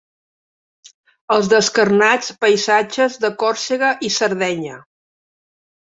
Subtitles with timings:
[1.35, 4.85] Els descarnats paisatges de Còrsega i Sardenya.